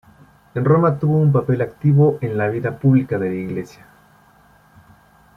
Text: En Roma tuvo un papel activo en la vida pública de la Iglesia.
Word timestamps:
En 0.55 0.65
Roma 0.65 0.97
tuvo 0.97 1.19
un 1.19 1.31
papel 1.31 1.61
activo 1.61 2.17
en 2.21 2.35
la 2.35 2.47
vida 2.47 2.75
pública 2.79 3.19
de 3.19 3.29
la 3.29 3.35
Iglesia. 3.35 3.85